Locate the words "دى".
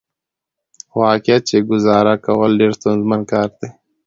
3.59-3.69